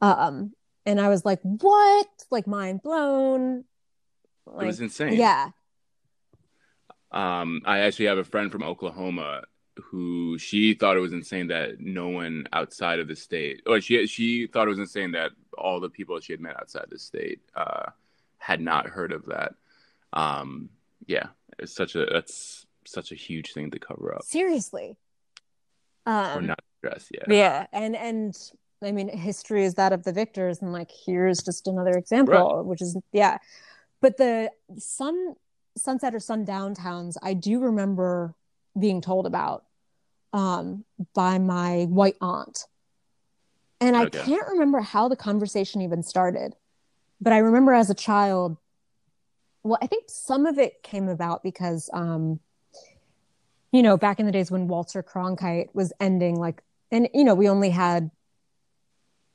Um, 0.00 0.54
and 0.86 0.98
I 0.98 1.10
was 1.10 1.26
like, 1.26 1.40
"What?" 1.42 2.08
Like 2.30 2.46
mind 2.46 2.82
blown. 2.82 3.64
it 4.46 4.66
was 4.66 4.80
insane. 4.80 5.12
yeah, 5.12 5.50
Um, 7.12 7.62
I 7.64 7.80
actually 7.80 8.06
have 8.06 8.18
a 8.18 8.24
friend 8.24 8.50
from 8.52 8.62
Oklahoma 8.62 9.42
who 9.76 10.38
she 10.38 10.74
thought 10.74 10.96
it 10.96 11.00
was 11.00 11.12
insane 11.12 11.48
that 11.48 11.80
no 11.80 12.08
one 12.08 12.46
outside 12.52 12.98
of 12.98 13.08
the 13.08 13.16
state, 13.16 13.62
or 13.66 13.80
she 13.80 14.06
she 14.06 14.46
thought 14.46 14.66
it 14.66 14.70
was 14.70 14.78
insane 14.78 15.12
that 15.12 15.30
all 15.56 15.80
the 15.80 15.88
people 15.88 16.18
she 16.20 16.32
had 16.32 16.40
met 16.40 16.56
outside 16.56 16.86
the 16.90 16.98
state 16.98 17.40
uh, 17.54 17.90
had 18.38 18.60
not 18.60 18.86
heard 18.86 19.12
of 19.12 19.26
that. 19.26 19.54
Um, 20.12 20.70
yeah, 21.06 21.28
it's 21.58 21.74
such 21.74 21.94
a 21.94 22.06
that's 22.06 22.66
such 22.86 23.12
a 23.12 23.14
huge 23.14 23.52
thing 23.52 23.70
to 23.70 23.78
cover 23.78 24.14
up 24.14 24.22
Seriously. 24.22 24.96
or 26.06 26.12
Um, 26.12 26.46
not 26.46 26.60
address. 26.82 27.08
Yeah, 27.12 27.24
yeah 27.28 27.66
and 27.72 27.94
and 27.94 28.34
i 28.82 28.90
mean 28.90 29.08
history 29.08 29.64
is 29.64 29.74
that 29.74 29.92
of 29.92 30.02
the 30.04 30.12
victors 30.12 30.62
and 30.62 30.72
like 30.72 30.90
here's 31.04 31.42
just 31.42 31.66
another 31.66 31.92
example 31.92 32.64
which 32.64 32.80
is 32.80 32.96
yeah 33.12 33.36
but 34.00 34.16
the 34.16 34.50
sun 34.78 35.34
sunset 35.80 36.14
or 36.14 36.20
sundown 36.20 36.74
towns 36.74 37.16
i 37.22 37.32
do 37.34 37.60
remember 37.60 38.34
being 38.78 39.00
told 39.00 39.26
about 39.26 39.64
um 40.32 40.84
by 41.14 41.38
my 41.38 41.84
white 41.84 42.16
aunt 42.20 42.66
and 43.80 43.96
i 43.96 44.06
Okay. 44.06 44.22
can't 44.24 44.48
remember 44.48 44.80
how 44.80 45.08
the 45.08 45.16
conversation 45.16 45.80
even 45.80 46.02
started 46.02 46.54
but 47.20 47.32
i 47.32 47.38
remember 47.38 47.72
as 47.72 47.90
a 47.90 47.94
child 47.94 48.56
well 49.62 49.78
i 49.82 49.86
think 49.86 50.04
some 50.08 50.46
of 50.46 50.58
it 50.58 50.82
came 50.82 51.08
about 51.08 51.42
because 51.42 51.90
um 51.92 52.38
you 53.72 53.82
know 53.82 53.96
back 53.96 54.20
in 54.20 54.26
the 54.26 54.32
days 54.32 54.50
when 54.50 54.68
walter 54.68 55.02
cronkite 55.02 55.68
was 55.74 55.92
ending 56.00 56.36
like 56.36 56.62
and 56.90 57.08
you 57.14 57.24
know 57.24 57.34
we 57.34 57.48
only 57.48 57.70
had 57.70 58.10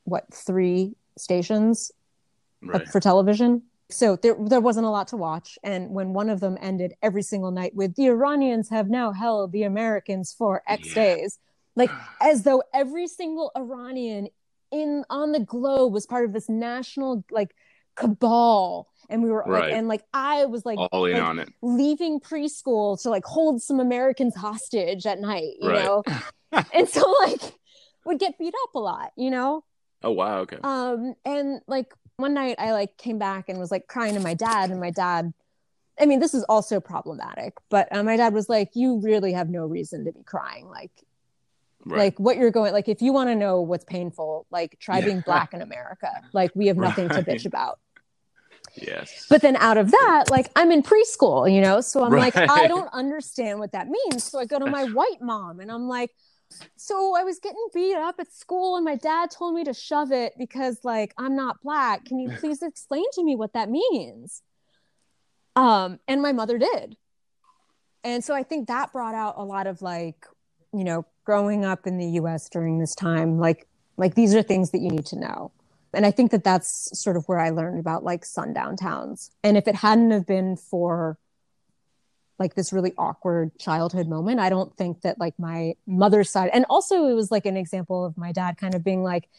what 0.03 0.31
three 0.33 0.95
stations 1.17 1.91
right. 2.61 2.87
for 2.87 2.99
television 2.99 3.63
so 3.89 4.15
there 4.15 4.35
there 4.47 4.61
wasn't 4.61 4.85
a 4.85 4.89
lot 4.89 5.07
to 5.07 5.17
watch 5.17 5.57
and 5.63 5.89
when 5.91 6.13
one 6.13 6.29
of 6.29 6.39
them 6.39 6.57
ended 6.61 6.93
every 7.01 7.21
single 7.21 7.51
night 7.51 7.75
with 7.75 7.95
the 7.95 8.07
iranians 8.07 8.69
have 8.69 8.89
now 8.89 9.11
held 9.11 9.51
the 9.51 9.63
americans 9.63 10.33
for 10.37 10.63
x 10.67 10.89
Yeah. 10.89 11.03
days 11.03 11.39
like 11.75 11.91
as 12.21 12.43
though 12.43 12.63
every 12.73 13.07
single 13.07 13.51
iranian 13.55 14.27
in 14.71 15.03
on 15.09 15.31
the 15.31 15.39
globe 15.39 15.93
was 15.93 16.05
part 16.07 16.25
of 16.25 16.33
this 16.33 16.49
national 16.49 17.23
like 17.29 17.55
cabal 17.95 18.87
and 19.09 19.21
we 19.23 19.29
were 19.29 19.45
like 19.47 19.71
and 19.71 19.87
like 19.87 20.03
i 20.13 20.45
was 20.45 20.65
like 20.65 20.79
all 20.91 21.05
in 21.05 21.13
like, 21.13 21.23
on 21.23 21.39
it. 21.39 21.49
leaving 21.61 22.19
preschool 22.19 22.99
to 23.01 23.09
like 23.09 23.23
hold 23.23 23.61
some 23.61 23.79
Americans 23.79 24.35
hostage 24.35 25.05
at 25.05 25.19
night, 25.19 25.53
you 25.61 25.69
Right. 25.69 25.85
know? 25.85 26.03
and 26.73 26.89
so 26.89 27.09
like 27.21 27.41
would 28.05 28.19
get 28.19 28.37
beat 28.37 28.53
up 28.63 28.75
a 28.75 28.79
lot, 28.79 29.11
you 29.15 29.29
know? 29.31 29.63
Oh 30.03 30.11
wow, 30.11 30.39
okay. 30.39 30.57
Um 30.63 31.13
and 31.23 31.61
like 31.67 31.93
one 32.17 32.33
night 32.33 32.55
I 32.59 32.71
like 32.71 32.97
came 32.97 33.17
back 33.17 33.49
and 33.49 33.59
was 33.59 33.71
like 33.71 33.87
crying 33.87 34.13
to 34.15 34.19
my 34.19 34.33
dad 34.33 34.69
and 34.71 34.79
my 34.79 34.91
dad 34.91 35.33
I 35.99 36.05
mean 36.05 36.19
this 36.19 36.33
is 36.33 36.43
also 36.43 36.79
problematic, 36.79 37.53
but 37.69 37.87
uh, 37.91 38.03
my 38.03 38.17
dad 38.17 38.33
was 38.33 38.49
like 38.49 38.71
you 38.73 38.99
really 39.01 39.33
have 39.33 39.49
no 39.49 39.65
reason 39.65 40.05
to 40.05 40.11
be 40.11 40.23
crying 40.23 40.67
like 40.69 40.91
right. 41.85 41.97
like 41.97 42.19
what 42.19 42.37
you're 42.37 42.51
going 42.51 42.73
like 42.73 42.89
if 42.89 43.01
you 43.01 43.13
want 43.13 43.29
to 43.29 43.35
know 43.35 43.61
what's 43.61 43.85
painful 43.85 44.45
like 44.51 44.77
try 44.79 44.99
Yeah. 44.99 45.05
being 45.05 45.19
black 45.21 45.53
in 45.53 45.61
America 45.61 46.09
like 46.33 46.51
we 46.55 46.67
have 46.67 46.77
nothing 46.77 47.09
to 47.09 47.21
bitch 47.23 47.45
about 47.45 47.79
yes. 48.75 49.27
but 49.29 49.41
then 49.41 49.55
out 49.57 49.77
of 49.77 49.91
that, 49.91 50.25
like 50.29 50.49
I'm 50.55 50.71
in 50.71 50.83
preschool, 50.83 51.51
you 51.51 51.61
know, 51.61 51.81
so 51.81 52.03
I'm 52.03 52.11
like, 52.11 52.35
I 52.35 52.67
don't 52.67 52.89
understand 52.93 53.59
what 53.59 53.71
that 53.71 53.87
means. 53.87 54.23
So 54.23 54.39
I 54.39 54.45
go 54.45 54.59
to 54.59 54.65
my 54.65 54.85
white 54.85 55.21
mom 55.21 55.59
and 55.59 55.71
I'm 55.71 55.87
like, 55.87 56.11
so 56.75 57.15
I 57.15 57.23
was 57.23 57.39
getting 57.39 57.67
beat 57.73 57.95
up 57.95 58.15
at 58.19 58.31
school 58.31 58.75
and 58.75 58.85
my 58.85 58.95
dad 58.95 59.31
told 59.31 59.55
me 59.55 59.63
to 59.63 59.73
shove 59.73 60.11
it 60.11 60.33
because 60.37 60.79
like 60.83 61.13
I'm 61.17 61.35
not 61.35 61.61
black. 61.61 62.05
Can 62.05 62.19
you 62.19 62.29
please 62.39 62.61
explain 62.61 63.05
to 63.13 63.23
me 63.23 63.35
what 63.35 63.53
that 63.53 63.69
means? 63.69 64.41
Um, 65.55 65.99
and 66.07 66.21
my 66.21 66.33
mother 66.33 66.57
did. 66.57 66.97
And 68.03 68.23
so 68.23 68.35
I 68.35 68.43
think 68.43 68.67
that 68.67 68.91
brought 68.91 69.15
out 69.15 69.35
a 69.37 69.43
lot 69.43 69.67
of 69.67 69.81
like, 69.81 70.25
you 70.73 70.83
know, 70.83 71.05
growing 71.23 71.65
up 71.65 71.87
in 71.87 71.97
the 71.97 72.07
US 72.19 72.49
during 72.49 72.77
this 72.77 72.93
time, 72.93 73.39
like 73.39 73.67
like 73.97 74.15
these 74.15 74.35
are 74.35 74.43
things 74.43 74.71
that 74.71 74.79
you 74.79 74.89
need 74.89 75.05
to 75.05 75.19
know 75.19 75.51
and 75.93 76.05
i 76.05 76.11
think 76.11 76.31
that 76.31 76.43
that's 76.43 76.89
sort 76.99 77.17
of 77.17 77.27
where 77.27 77.39
i 77.39 77.49
learned 77.49 77.79
about 77.79 78.03
like 78.03 78.25
sundown 78.25 78.75
towns 78.75 79.31
and 79.43 79.57
if 79.57 79.67
it 79.67 79.75
hadn't 79.75 80.11
have 80.11 80.25
been 80.25 80.55
for 80.55 81.17
like 82.39 82.55
this 82.55 82.73
really 82.73 82.93
awkward 82.97 83.57
childhood 83.57 84.07
moment 84.07 84.39
i 84.39 84.49
don't 84.49 84.75
think 84.77 85.01
that 85.01 85.19
like 85.19 85.37
my 85.39 85.73
mother's 85.87 86.29
side 86.29 86.49
and 86.53 86.65
also 86.69 87.07
it 87.07 87.13
was 87.13 87.31
like 87.31 87.45
an 87.45 87.57
example 87.57 88.03
of 88.05 88.17
my 88.17 88.31
dad 88.31 88.57
kind 88.57 88.75
of 88.75 88.83
being 88.83 89.03
like 89.03 89.29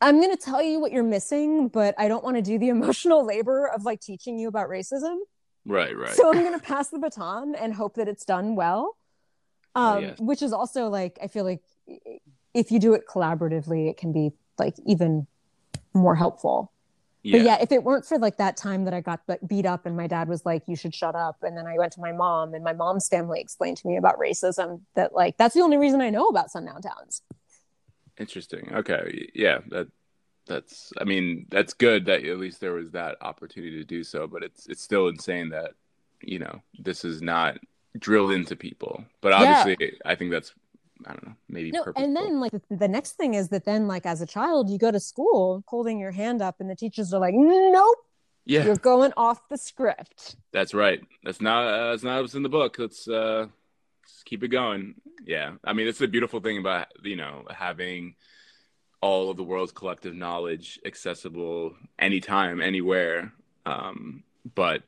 i'm 0.00 0.20
going 0.20 0.30
to 0.34 0.42
tell 0.42 0.62
you 0.62 0.80
what 0.80 0.92
you're 0.92 1.02
missing 1.02 1.68
but 1.68 1.94
i 1.98 2.08
don't 2.08 2.24
want 2.24 2.36
to 2.36 2.42
do 2.42 2.58
the 2.58 2.68
emotional 2.76 3.24
labor 3.24 3.68
of 3.68 3.84
like 3.84 4.00
teaching 4.00 4.38
you 4.38 4.48
about 4.48 4.68
racism 4.68 5.16
right, 5.64 5.96
right. 5.96 6.10
so 6.14 6.28
i'm 6.28 6.40
going 6.44 6.58
to 6.58 6.64
pass 6.64 6.88
the 6.90 6.98
baton 6.98 7.54
and 7.54 7.74
hope 7.74 7.94
that 7.94 8.08
it's 8.08 8.24
done 8.24 8.54
well 8.56 8.96
um, 9.76 9.96
Oh, 9.96 9.98
yes. 9.98 10.18
which 10.20 10.42
is 10.42 10.52
also 10.52 10.88
like 10.88 11.18
i 11.22 11.26
feel 11.26 11.44
like 11.44 11.62
if 12.52 12.70
you 12.70 12.78
do 12.78 12.94
it 12.94 13.06
collaboratively 13.08 13.88
it 13.90 13.96
can 13.96 14.12
be 14.12 14.32
like 14.58 14.74
even 14.86 15.26
more 15.92 16.14
helpful 16.14 16.70
yeah. 17.24 17.38
but 17.38 17.44
yeah 17.44 17.58
if 17.60 17.72
it 17.72 17.82
weren't 17.82 18.06
for 18.06 18.18
like 18.18 18.36
that 18.36 18.56
time 18.56 18.84
that 18.84 18.94
i 18.94 19.00
got 19.00 19.20
beat 19.48 19.66
up 19.66 19.86
and 19.86 19.96
my 19.96 20.06
dad 20.06 20.28
was 20.28 20.46
like 20.46 20.62
you 20.68 20.76
should 20.76 20.94
shut 20.94 21.16
up 21.16 21.38
and 21.42 21.56
then 21.56 21.66
i 21.66 21.76
went 21.76 21.92
to 21.92 22.00
my 22.00 22.12
mom 22.12 22.54
and 22.54 22.62
my 22.62 22.72
mom's 22.72 23.08
family 23.08 23.40
explained 23.40 23.76
to 23.76 23.88
me 23.88 23.96
about 23.96 24.16
racism 24.20 24.80
that 24.94 25.12
like 25.12 25.36
that's 25.36 25.54
the 25.54 25.60
only 25.60 25.76
reason 25.76 26.00
i 26.00 26.10
know 26.10 26.28
about 26.28 26.50
sundown 26.52 26.80
towns 26.80 27.22
Interesting. 28.18 28.72
Okay. 28.72 29.28
Yeah. 29.34 29.58
That 29.70 29.88
that's. 30.46 30.92
I 31.00 31.04
mean, 31.04 31.46
that's 31.50 31.72
good 31.72 32.06
that 32.06 32.24
at 32.24 32.38
least 32.38 32.60
there 32.60 32.74
was 32.74 32.92
that 32.92 33.16
opportunity 33.20 33.76
to 33.78 33.84
do 33.84 34.04
so. 34.04 34.26
But 34.26 34.42
it's 34.44 34.66
it's 34.68 34.82
still 34.82 35.08
insane 35.08 35.48
that 35.50 35.72
you 36.22 36.38
know 36.38 36.60
this 36.78 37.04
is 37.04 37.22
not 37.22 37.58
drilled 37.98 38.32
into 38.32 38.54
people. 38.56 39.04
But 39.20 39.32
Yeah. 39.32 39.60
obviously, 39.60 39.98
I 40.04 40.14
think 40.14 40.30
that's 40.30 40.54
I 41.06 41.10
don't 41.10 41.26
know 41.26 41.34
maybe 41.48 41.70
no 41.70 41.82
purposeful. 41.82 42.04
and 42.04 42.16
then 42.16 42.40
like 42.40 42.52
the, 42.70 42.88
next 42.88 43.12
thing 43.12 43.34
is 43.34 43.48
that 43.48 43.64
then 43.64 43.88
like 43.88 44.06
as 44.06 44.20
a 44.20 44.26
child 44.26 44.70
you 44.70 44.78
go 44.78 44.90
to 44.90 45.00
school 45.00 45.64
holding 45.66 45.98
your 45.98 46.12
hand 46.12 46.40
up 46.40 46.60
and 46.60 46.70
the 46.70 46.76
teachers 46.76 47.12
are 47.12 47.20
like 47.20 47.34
nope 47.34 47.98
yeah, 48.46 48.64
you're 48.64 48.76
going 48.76 49.12
off 49.16 49.48
the 49.48 49.56
script 49.58 50.36
that's 50.54 50.72
right. 50.72 51.00
That's 51.24 51.40
not 51.40 51.66
uh, 51.66 51.90
that's 51.90 52.04
not 52.04 52.22
what's 52.22 52.34
in 52.34 52.44
the 52.44 52.48
book. 52.48 52.78
Let's 52.78 53.08
uh, 53.08 53.46
let's 54.02 54.22
keep 54.24 54.44
it 54.44 54.48
going. 54.48 54.94
Yeah. 55.24 55.54
I 55.64 55.72
mean, 55.72 55.88
it's 55.88 55.98
the 55.98 56.06
beautiful 56.06 56.40
thing 56.40 56.58
about 56.58 56.86
you 57.02 57.16
know 57.16 57.44
having 57.50 58.14
all 59.00 59.30
of 59.30 59.36
the 59.36 59.42
world's 59.42 59.72
collective 59.72 60.14
knowledge 60.14 60.78
accessible 60.86 61.74
anytime, 61.98 62.60
anywhere. 62.62 63.32
Um, 63.66 64.22
but 64.54 64.84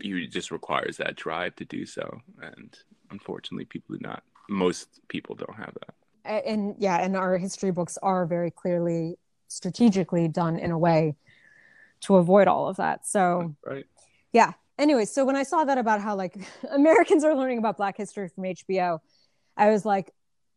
you 0.00 0.26
just 0.26 0.50
requires 0.50 0.96
that 0.96 1.14
drive 1.14 1.54
to 1.56 1.64
do 1.64 1.86
so, 1.86 2.20
and 2.42 2.76
unfortunately, 3.10 3.66
people 3.66 3.94
do 3.94 4.00
not. 4.02 4.24
Most 4.48 5.00
people 5.08 5.34
don't 5.34 5.56
have 5.56 5.74
that. 5.74 5.94
And 6.44 6.74
yeah 6.78 6.98
and 7.02 7.16
our 7.16 7.38
history 7.38 7.70
books 7.70 7.96
are 8.02 8.26
very 8.26 8.50
clearly 8.50 9.16
strategically 9.48 10.28
done 10.28 10.58
in 10.58 10.70
a 10.70 10.78
way 10.78 11.16
to 12.00 12.16
avoid 12.16 12.48
all 12.48 12.68
of 12.68 12.76
that 12.76 13.06
so 13.06 13.54
Right. 13.64 13.86
yeah 14.32 14.52
anyway 14.78 15.06
so 15.06 15.24
when 15.24 15.36
i 15.36 15.42
saw 15.42 15.64
that 15.64 15.78
about 15.78 16.02
how 16.02 16.14
like 16.14 16.36
americans 16.70 17.24
are 17.24 17.34
learning 17.34 17.56
about 17.58 17.78
black 17.78 17.96
history 17.96 18.28
from 18.28 18.44
hbo 18.44 18.98
i 19.56 19.70
was 19.70 19.86
like 19.86 20.12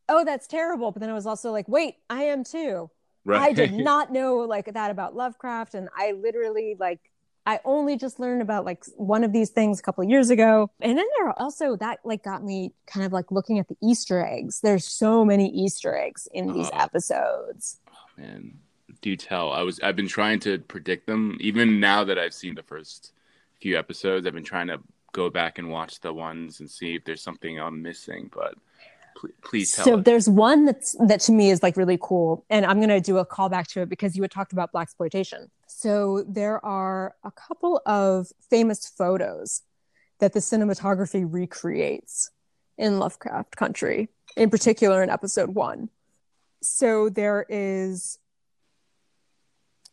oh 0.09 0.25
that's 0.25 0.45
terrible 0.45 0.91
but 0.91 0.99
then 0.99 1.09
i 1.09 1.13
was 1.13 1.25
also 1.25 1.51
like 1.51 1.67
wait 1.69 1.95
i 2.09 2.23
am 2.23 2.43
too 2.43 2.89
Right. 3.23 3.41
i 3.41 3.53
did 3.53 3.71
not 3.91 4.11
know 4.11 4.39
like 4.39 4.73
that 4.73 4.91
about 4.91 5.15
lovecraft 5.15 5.73
and 5.73 5.87
i 5.97 6.11
literally 6.11 6.75
like 6.77 6.99
i 7.45 7.59
only 7.65 7.97
just 7.97 8.19
learned 8.19 8.41
about 8.41 8.65
like 8.65 8.83
one 8.97 9.23
of 9.23 9.31
these 9.33 9.49
things 9.49 9.79
a 9.79 9.83
couple 9.83 10.03
of 10.03 10.09
years 10.09 10.29
ago 10.29 10.69
and 10.79 10.97
then 10.97 11.05
there 11.17 11.27
are 11.27 11.39
also 11.39 11.75
that 11.75 11.99
like 12.03 12.23
got 12.23 12.43
me 12.43 12.71
kind 12.87 13.05
of 13.05 13.11
like 13.11 13.31
looking 13.31 13.59
at 13.59 13.67
the 13.67 13.75
easter 13.81 14.25
eggs 14.25 14.61
there's 14.61 14.85
so 14.87 15.25
many 15.25 15.49
easter 15.49 15.95
eggs 15.97 16.27
in 16.33 16.53
these 16.53 16.69
Oh. 16.73 16.77
episodes 16.77 17.79
Man, 18.17 18.59
do 19.01 19.15
tell. 19.15 19.51
I 19.51 19.61
was. 19.63 19.79
I've 19.79 19.95
been 19.95 20.07
trying 20.07 20.39
to 20.41 20.59
predict 20.59 21.07
them. 21.07 21.37
Even 21.39 21.79
now 21.79 22.03
that 22.03 22.19
I've 22.19 22.33
seen 22.33 22.53
the 22.53 22.61
first 22.61 23.13
few 23.59 23.79
episodes, 23.79 24.27
I've 24.27 24.33
been 24.33 24.43
trying 24.43 24.67
to 24.67 24.79
go 25.13 25.29
back 25.29 25.57
and 25.57 25.71
watch 25.71 26.01
the 26.01 26.13
ones 26.13 26.59
and 26.59 26.69
see 26.69 26.95
if 26.95 27.05
there's 27.05 27.21
something 27.23 27.59
I'm 27.59 27.81
missing. 27.81 28.29
But 28.31 28.53
please, 29.15 29.33
please 29.43 29.71
tell 29.71 29.85
so 29.85 29.97
us. 29.99 30.05
there's 30.05 30.29
one 30.29 30.65
that's 30.65 30.95
that 31.07 31.19
to 31.21 31.31
me 31.31 31.49
is 31.49 31.61
like 31.63 31.77
really 31.77 31.97
cool 32.01 32.45
and 32.49 32.65
i'm 32.65 32.77
going 32.77 32.89
to 32.89 33.01
do 33.01 33.17
a 33.17 33.25
callback 33.25 33.67
to 33.67 33.81
it 33.81 33.89
because 33.89 34.15
you 34.15 34.21
had 34.21 34.31
talked 34.31 34.53
about 34.53 34.71
blaxploitation 34.71 35.49
so 35.67 36.23
there 36.27 36.63
are 36.65 37.15
a 37.23 37.31
couple 37.31 37.81
of 37.85 38.27
famous 38.49 38.87
photos 38.87 39.61
that 40.19 40.33
the 40.33 40.39
cinematography 40.39 41.25
recreates 41.27 42.31
in 42.77 42.99
lovecraft 42.99 43.55
country 43.55 44.09
in 44.35 44.49
particular 44.49 45.01
in 45.03 45.09
episode 45.09 45.49
one 45.55 45.89
so 46.61 47.09
there 47.09 47.45
is 47.49 48.17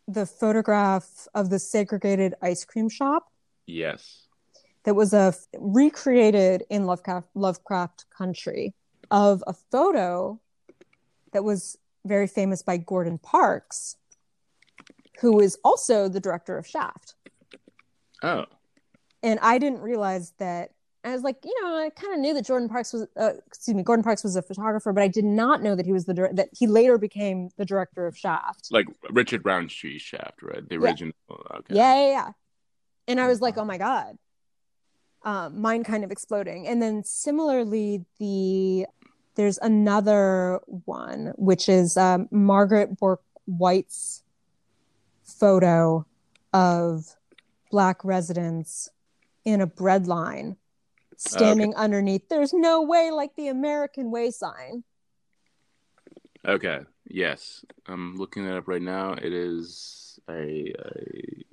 the 0.07 0.25
photograph 0.27 1.29
of 1.35 1.51
the 1.51 1.59
segregated 1.59 2.35
ice 2.43 2.65
cream 2.65 2.89
shop 2.89 3.31
Yes. 3.67 4.27
that 4.85 4.95
was 4.95 5.13
a 5.13 5.35
recreated 5.59 6.65
in 6.71 6.87
Lovecraft 6.87 7.29
Lovecraft 7.35 8.07
country 8.17 8.73
of 9.11 9.43
a 9.47 9.53
photo 9.53 10.41
that 11.33 11.45
was 11.45 11.79
very 12.05 12.27
famous 12.27 12.63
by 12.63 12.77
Gordon 12.77 13.19
Parks, 13.19 13.97
who 15.21 15.41
is 15.41 15.59
also 15.65 16.09
the 16.09 16.21
director 16.21 16.57
of 16.57 16.67
Shaft. 16.67 17.15
Oh. 18.23 18.47
And 19.23 19.39
I 19.43 19.59
didn't 19.59 19.81
realize 19.81 20.33
that. 20.39 20.73
I 21.05 21.13
was 21.13 21.23
like, 21.23 21.37
you 21.45 21.55
know, 21.63 21.77
I 21.77 21.91
kind 21.91 22.13
of 22.13 22.21
knew 22.21 22.35
that 22.35 22.45
Jordan 22.45 22.69
Parks 22.69 22.93
was, 22.93 23.07
uh, 23.17 23.33
excuse 23.47 23.75
me, 23.75 23.83
Gordon 23.83 24.03
Parks 24.03 24.25
was 24.25 24.37
a 24.37 24.43
photographer, 24.43 24.93
but 24.93 25.03
I 25.03 25.09
did 25.09 25.25
not 25.25 25.63
know 25.63 25.75
that 25.75 25.87
he 25.87 25.93
was 25.93 26.05
the 26.07 26.13
dir- 26.15 26.33
that 26.35 26.49
he 26.53 26.67
later 26.67 26.99
became 26.99 27.51
the 27.57 27.65
director 27.65 28.07
of 28.07 28.17
Shaft. 28.19 28.69
Like 28.71 28.87
Richard 29.11 29.45
Roundtree 29.45 29.99
Shaft, 29.99 30.43
right? 30.43 30.69
The 30.69 30.75
Yeah. 30.75 30.81
original. 30.81 31.13
Okay. 31.31 31.75
Yeah, 31.75 31.95
yeah, 31.95 32.11
yeah. 32.11 32.31
And 33.07 33.21
I 33.21 33.29
was 33.29 33.41
like, 33.41 33.57
oh 33.57 33.65
my 33.65 33.79
god, 33.79 34.19
um, 35.23 35.61
mine 35.61 35.83
kind 35.85 36.05
of 36.05 36.11
exploding. 36.11 36.67
And 36.67 36.83
then 36.83 37.05
similarly, 37.05 38.05
the 38.19 38.87
there's 39.39 39.59
another 39.59 40.59
one 40.67 41.33
which 41.37 41.69
is 41.69 41.97
um, 41.97 42.29
Margaret 42.33 42.99
Bourke 42.99 43.23
White's 43.47 44.25
photo 45.23 46.05
of 46.53 47.15
black 47.71 48.05
residents 48.05 48.91
in 49.45 49.61
a 49.61 49.67
bread 49.67 50.09
line 50.09 50.57
standing 51.17 51.71
okay. 51.71 51.81
underneath. 51.81 52.29
There's 52.29 52.53
no 52.53 52.83
way 52.83 53.13
like 53.13 53.37
the 53.37 53.47
American 53.47 54.11
way 54.11 54.33
sign. 54.33 54.83
Okay. 56.45 56.81
Yes, 57.07 57.65
I'm 57.87 58.17
looking 58.17 58.45
that 58.45 58.57
up 58.57 58.67
right 58.67 58.83
now. 58.83 59.13
It 59.13 59.33
is 59.33 60.19
a, 60.29 60.75
a 60.77 61.45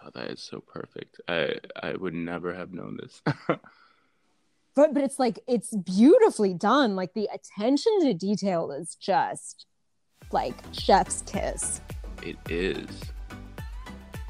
oh, 0.00 0.10
that 0.14 0.30
is 0.30 0.40
so 0.40 0.60
perfect. 0.60 1.20
I 1.26 1.56
I 1.82 1.94
would 1.96 2.14
never 2.14 2.54
have 2.54 2.72
known 2.72 2.98
this. 3.02 3.20
but 4.74 4.94
but 4.94 5.02
it's 5.02 5.18
like 5.18 5.38
it's 5.46 5.74
beautifully 5.76 6.54
done. 6.54 6.96
Like 6.96 7.14
the 7.14 7.28
attention 7.32 7.92
to 8.02 8.14
detail 8.14 8.70
is 8.72 8.94
just 8.94 9.66
like 10.30 10.54
chef's 10.72 11.22
kiss. 11.22 11.80
It 12.22 12.36
is. 12.48 12.88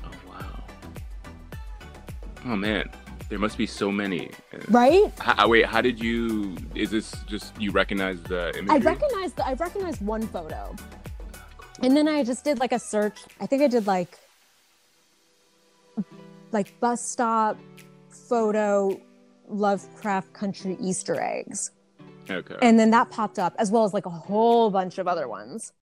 Oh 0.04 0.10
wow. 0.28 0.64
Oh 2.46 2.56
man, 2.56 2.90
there 3.28 3.38
must 3.38 3.56
be 3.56 3.66
so 3.66 3.92
many. 3.92 4.30
Right? 4.68 5.12
How, 5.18 5.48
wait, 5.48 5.66
how 5.66 5.80
did 5.80 6.02
you? 6.02 6.56
Is 6.74 6.90
this 6.90 7.14
just 7.26 7.58
you 7.60 7.70
recognize 7.70 8.22
the 8.24 8.52
imagery? 8.58 8.70
I 8.70 8.78
recognized. 8.78 9.40
I 9.40 9.54
recognized 9.54 10.04
one 10.04 10.26
photo, 10.26 10.74
and 11.82 11.96
then 11.96 12.08
I 12.08 12.24
just 12.24 12.44
did 12.44 12.58
like 12.58 12.72
a 12.72 12.78
search. 12.78 13.20
I 13.40 13.46
think 13.46 13.62
I 13.62 13.68
did 13.68 13.86
like 13.86 14.18
like 16.52 16.78
bus 16.80 17.00
stop 17.00 17.58
photo 18.10 19.00
Lovecraft 19.52 20.32
Country 20.32 20.76
Easter 20.80 21.20
eggs. 21.20 21.70
Okay. 22.28 22.56
And 22.62 22.78
then 22.78 22.90
that 22.90 23.10
popped 23.10 23.38
up 23.38 23.54
as 23.58 23.70
well 23.70 23.84
as 23.84 23.94
like 23.94 24.06
a 24.06 24.10
whole 24.10 24.70
bunch 24.70 24.98
of 24.98 25.06
other 25.06 25.28
ones. 25.28 25.70